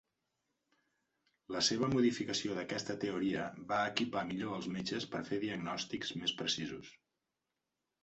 La 1.55 1.61
seva 1.67 1.89
modificació 1.91 2.57
d'aquesta 2.61 2.97
teoria 3.05 3.45
va 3.75 3.83
equipar 3.93 4.27
millor 4.33 4.59
als 4.59 4.73
metges 4.81 5.09
per 5.15 5.25
fer 5.31 5.43
diagnòstics 5.49 6.19
més 6.25 6.39
precisos. 6.45 6.95